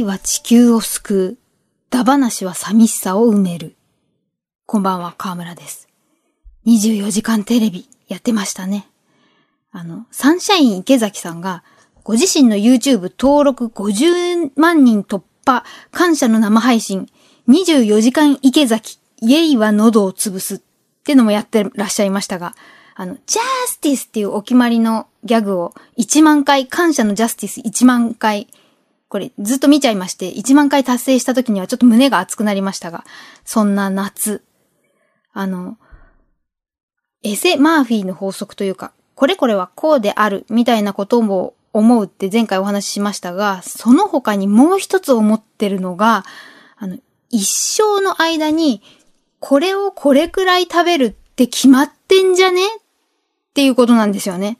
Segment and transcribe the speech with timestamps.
[0.00, 1.38] 愛は地球を救う。
[1.90, 3.76] ダ話は寂しさを埋める。
[4.64, 5.88] こんばんは、河村です。
[6.66, 8.86] 24時間テレビやってましたね。
[9.72, 11.64] あの、サンシャイン池崎さんが、
[12.02, 17.08] ご自身の YouTube 登録50万人突破、感謝の生配信、
[17.48, 20.60] 24時間池崎、イエイは喉を潰すっ
[21.04, 22.54] てのもやってらっしゃいましたが、
[22.94, 28.48] あの、ジャスティスっていうお決まりのギャグを1万回、感謝のジャスティス1万回、
[29.10, 33.04] これずっと見ちゃいまして、1万回達成した時にはちょっと胸が熱くなりましたが、
[33.44, 34.44] そんな夏、
[35.32, 35.78] あの、
[37.24, 46.24] エセ・マーフィーの法則というか、これこれはこうであるみたいなことも思うって前回お話ししましたが、その他にもう一つ思ってるのが、
[46.78, 46.96] あの、
[47.30, 48.80] 一生の間に、
[49.40, 52.64] これをこれくらい食べるって決まってんじゃね？
[52.64, 52.70] っ
[53.54, 54.58] ていうことなんですよね。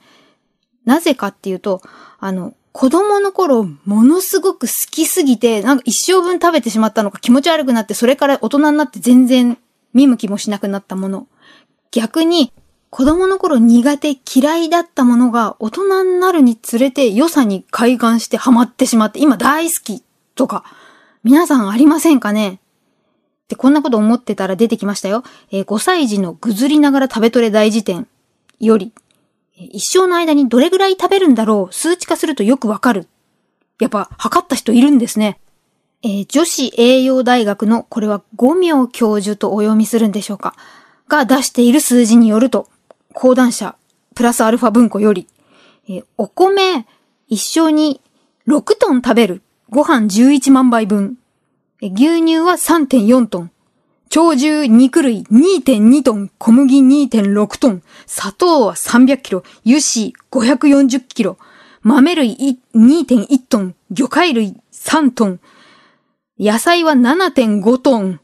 [0.85, 1.83] なぜかっていうと、
[2.19, 9.59] あの、子供の頃、ものすごく好きすぎて、なんか一生分食べてしまったのか気持ち悪くなって、それから大人になって全然
[9.93, 11.27] 見向きもしなくなったもの。
[11.91, 12.53] 逆に、
[12.91, 20.03] 子供の頃苦手嫌いだったものが大人になるにつれて良さに開眼してハマってしまって今大好き
[20.35, 20.65] とか
[21.23, 22.61] 皆さんありませんかね？
[23.47, 25.23] で、こんなこと思ってたら出てきましたよ。
[25.51, 28.09] えー、5歳児のぐずりながら食べとれ大辞典
[28.59, 28.93] より、
[29.61, 33.09] 一生の間にどれぐらい食べるんだろう、数値化するとよくわかる。
[33.79, 35.39] やっぱ、測った人いるんですね。
[36.03, 40.55] えー、女子栄養大学の、これは五名教授とお読みするんでしょうか。
[41.09, 42.69] が出している数字によると、
[43.13, 43.77] 講談社、
[44.15, 45.27] プラスアルファ文庫より、
[45.89, 46.87] えー、お米、
[47.29, 48.01] 一生に
[48.49, 49.43] 6トン食べる。
[49.69, 51.17] ご飯11万杯分
[51.81, 51.89] え。
[51.89, 53.51] 牛乳は3.4トン。
[54.13, 61.39] 鳥獣肉類2.2トン、小麦2.6トン、砂糖は300キロ、油脂540キロ、
[61.85, 65.41] 豆類2.1トン、魚介類3トン、
[66.41, 68.21] 野菜は7.5トン、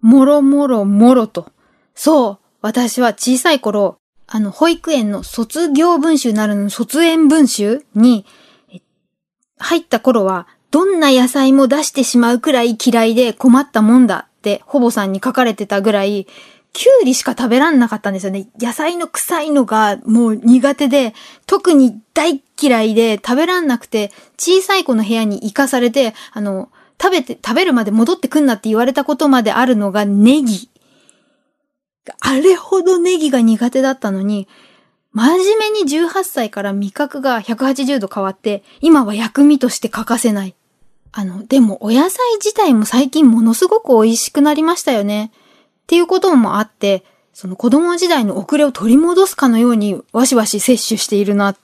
[0.00, 1.50] もろもろもろと。
[1.96, 3.98] そう、私は小さい頃、
[4.28, 8.26] あの、保育園の卒業文集なるの卒園文集に、
[9.58, 14.28] 入った頃は、どんな野菜も出してしまうくらい嫌いで困ったもんだ
[14.64, 16.26] ほぼさんに書かれてたぐらい、
[16.72, 18.48] キュウリしか食べらんなかったんですよね。
[18.60, 21.14] 野菜の臭いのがもう苦手で、
[21.46, 26.68] 特に大嫌いで食べらんなくて、小さい子の部屋に行かされて、あの、
[27.00, 30.68] 食べて、食べるまで戻ってくんなって言われたことまであるのがネギ。
[32.20, 34.46] あれほどネギが苦手だったのに、
[35.12, 40.54] 真面目に18歳から味覚が180度変わって、今は薬味として欠かせない。
[41.12, 45.32] あの、でもお野菜自体も最近ものすごく美味しくなりましたよね。
[45.34, 51.56] っていうこともあって、その子供時代の遅れを取り戻すかのようにわしわし摂取しているなっ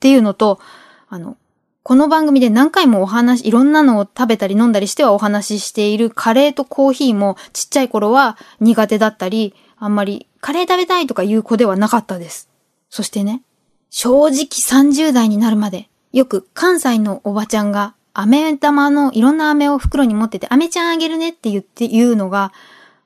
[0.00, 0.60] ていうのと、
[1.08, 1.36] あの、
[1.82, 12.48] この番組で何回もお話、いろんなのを食べたり飲んだりしてはお話ししているカレーとコーヒーもちっちゃい頃は苦手だったり、あんまりカレー食べたいとかいう子ではなかったです。
[12.88, 13.42] そしてね、
[13.90, 22.52] 正直30代になるまで、よく関西のおばちゃんが飴玉のいろんな飴を袋に持ってて、飴ちゃんあげるねって言って言うのが、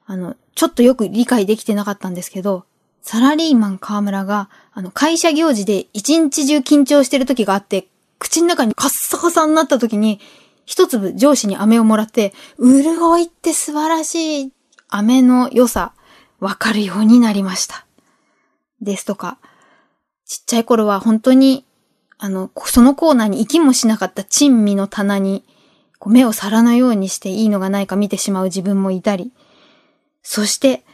[0.06, 2.64] あの、ちょっとよく理解できてなかったんですけど、
[3.02, 7.88] サラリーマン河村が、あの、会社行事で一日中緊張してる時があって、
[8.19, 10.20] 口の中にカッサカサになった時に、
[10.66, 14.52] 一粒上司に飴をもらって、潤いって素晴らしい
[14.88, 15.94] 飴の良さ、
[16.40, 17.86] わかるようになりました。
[18.82, 19.38] ですとか、
[20.26, 21.64] ちっちゃい頃は本当に、
[22.19, 25.45] あの、そのコーナーに行きもしなかった珍味の棚に、
[26.06, 29.33] 目を皿のようにしていいのがないか見てしまう自分もいたり、
[30.23, 30.84] そして、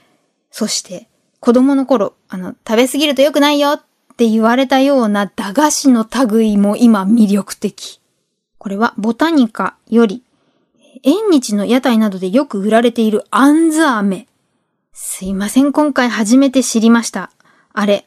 [0.51, 1.09] そして、
[1.41, 3.83] 子供の頃、あの、食べ過ぎると良くないよっ
[4.17, 8.01] て言われたような駄菓子の類も今魅力的。
[8.59, 10.23] これはボタニカより、
[11.03, 14.27] 縁日の屋台などでよく売られているあんず飴。
[14.93, 17.31] すいません、今回初めて知りました。
[17.73, 18.06] あれ、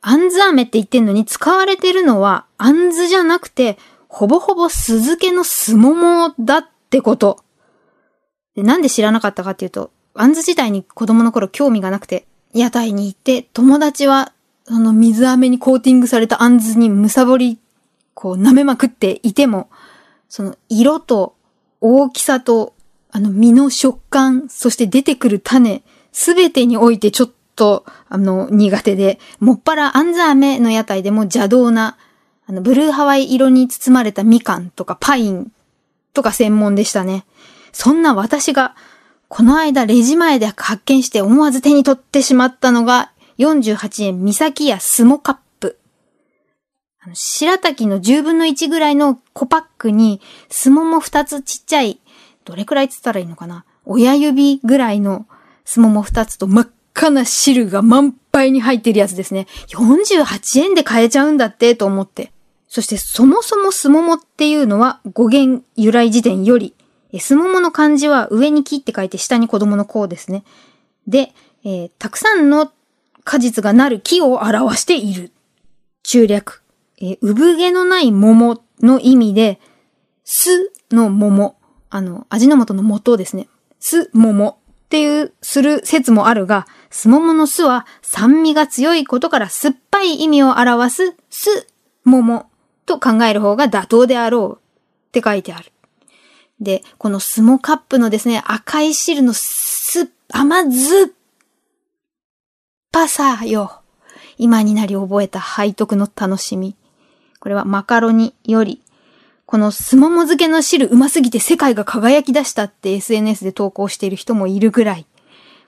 [0.00, 7.42] あんず飴って言ってんのに使われてるのはあんずじゃなくて、ほぼほぼ酢漬けのすももだってこと。
[8.54, 14.32] でなんで知らなかったかっていうと、あんず自体に子供の頃興味がなくて、屋台に行って友達は
[14.68, 17.58] その水飴にコーティングされたあんずにむさぼり、
[18.14, 19.70] こう舐めまくっていても、
[20.28, 21.36] その色と
[21.80, 22.74] 大きさと、
[23.10, 25.82] あの実の食感、そして出てくる種、
[26.12, 31.96] すべてにおいてちょっと、あの、苦手で、もっぱらあんず飴の屋台でも邪道な、
[32.48, 35.52] あの、ブルーハワイ色に包まれたみかんとかパイン
[36.14, 37.26] とか専門でしたね。
[37.72, 38.74] そんな私が、
[39.28, 45.78] この間レジ前で発見して思わず手に取ってしまったのが、48円三崎屋スモカップ。
[47.00, 52.00] あの白滝の10分の1ぐらいの小パックに、スモモ2つちっちゃい、
[52.46, 53.66] どれくらいつったらいいのかな？
[53.84, 55.26] 親指ぐらいの
[55.66, 59.46] スモモ2つと真っ赤な汁が満杯に入ってるやつですね。
[59.68, 62.32] 48円で買えちゃうんだってと思って。
[62.68, 66.74] そしてそもそもスモモっていうのは語源由来辞典より、
[67.18, 70.44] スモモの漢字は上に木って書いて下に子供の子ですね。
[71.06, 71.32] で、
[71.64, 72.70] えー、たくさんの
[73.24, 75.32] 果実がなる木を表している。
[76.02, 76.62] 中略。
[77.00, 79.60] えー、産毛のない桃の意味で、
[80.24, 81.56] 酢の桃。
[81.90, 83.48] あの、味の素の素ですね。
[83.80, 91.66] 酢桃っていうする説もあるが、すももの酢は酸味が強いことから酸っぱい意味を表す酢
[92.04, 92.46] 桃
[92.88, 95.70] と考える方が妥当であろうって書いてある。
[96.60, 101.10] で、このスモカップのですね、赤い汁のす、甘酸っ
[102.90, 103.82] ぱさよ。
[104.38, 106.76] 今になり覚えた背徳の楽しみ。
[107.40, 108.82] これはマカロニより、
[109.46, 115.06] このスモモ漬けの汁うますぎて世界が輝き出したって SNS で投稿している人もいるぐらい、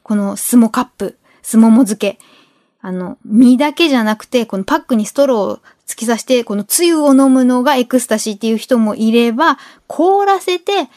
[0.02, 2.19] このスモカップ、スモモ漬け、
[2.82, 10.88] あの、身だけじゃなくて、このパックにストローを突き刺して、このつゆを飲むのがエクスタシーっていう人もいれば、凍らせて、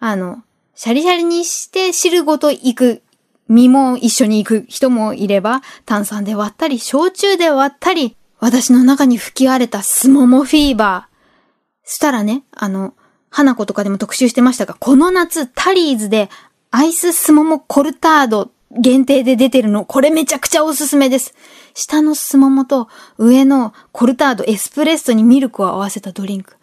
[0.00, 0.42] あの、
[0.74, 3.02] シャリシャリにして汁ごと行く、
[3.48, 11.88] 身も一緒に行く人もいれば、炭酸で割ったり、焼酎で割ったり、私の中に吹き荒れたスモモフィーバー。
[11.90, 12.94] したらね、あの、
[13.30, 16.30] 花子とかでも特集してましたが、この夏、タリーズで
[16.70, 21.34] アイススモモコルタード限定で出てるの、これめちゃくちゃおすすめです。
[21.74, 26.56] 下のスモモと上のコルタード、エスプレッソにミルクを合わせたドリンク。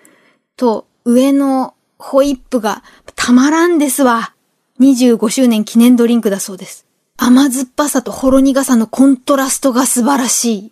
[0.55, 2.83] と、上のホイップが
[3.15, 4.33] たまらんですわ。
[4.79, 6.85] 25周年記念ドリンクだそうです。
[7.17, 10.71] 甘酸っぱさとほろ苦さのコントラストが素晴らしい。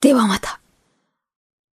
[0.00, 0.60] ではまた。